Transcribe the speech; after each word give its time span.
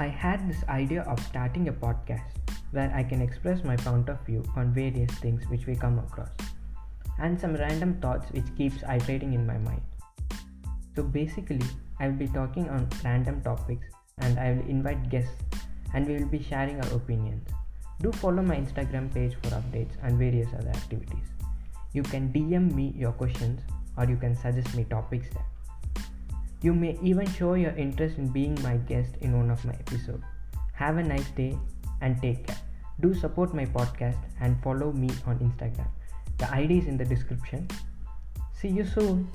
I 0.00 0.06
had 0.08 0.48
this 0.48 0.64
idea 0.66 1.02
of 1.02 1.20
starting 1.20 1.68
a 1.68 1.72
podcast 1.74 2.36
where 2.70 2.90
I 2.94 3.02
can 3.02 3.20
express 3.20 3.62
my 3.62 3.76
point 3.76 4.08
of 4.08 4.18
view 4.24 4.42
on 4.56 4.72
various 4.72 5.10
things 5.16 5.42
which 5.50 5.66
we 5.66 5.76
come 5.76 5.98
across 5.98 6.30
and 7.18 7.38
some 7.38 7.54
random 7.54 7.92
thoughts 8.00 8.30
which 8.30 8.46
keeps 8.56 8.82
iterating 8.84 9.34
in 9.34 9.46
my 9.46 9.58
mind. 9.58 9.82
So 10.96 11.02
basically, 11.02 11.60
I 11.98 12.08
will 12.08 12.16
be 12.16 12.28
talking 12.28 12.70
on 12.70 12.88
random 13.04 13.42
topics 13.42 13.88
and 14.16 14.38
I 14.38 14.52
will 14.52 14.66
invite 14.70 15.10
guests 15.10 15.36
and 15.92 16.08
we 16.08 16.16
will 16.16 16.32
be 16.38 16.42
sharing 16.42 16.80
our 16.80 16.92
opinions. 16.94 17.46
Do 18.00 18.10
follow 18.10 18.42
my 18.42 18.56
Instagram 18.56 19.12
page 19.12 19.34
for 19.42 19.50
updates 19.50 20.02
and 20.02 20.18
various 20.18 20.48
other 20.54 20.70
activities. 20.70 21.28
You 21.92 22.04
can 22.04 22.32
DM 22.32 22.72
me 22.72 22.94
your 22.96 23.12
questions 23.12 23.60
or 23.98 24.06
you 24.06 24.16
can 24.16 24.34
suggest 24.34 24.74
me 24.74 24.84
topics 24.84 25.28
there. 25.34 25.44
You 26.62 26.74
may 26.74 26.98
even 27.02 27.26
show 27.26 27.54
your 27.54 27.72
interest 27.72 28.18
in 28.18 28.28
being 28.28 28.58
my 28.62 28.76
guest 28.76 29.16
in 29.22 29.36
one 29.36 29.50
of 29.50 29.64
my 29.64 29.72
episodes. 29.72 30.24
Have 30.74 30.98
a 30.98 31.02
nice 31.02 31.30
day 31.30 31.58
and 32.02 32.20
take 32.20 32.46
care. 32.46 32.60
Do 33.00 33.14
support 33.14 33.54
my 33.54 33.64
podcast 33.64 34.18
and 34.40 34.62
follow 34.62 34.92
me 34.92 35.08
on 35.26 35.38
Instagram. 35.38 35.88
The 36.36 36.52
ID 36.52 36.78
is 36.78 36.86
in 36.86 36.98
the 36.98 37.04
description. 37.04 37.66
See 38.52 38.68
you 38.68 38.84
soon. 38.84 39.28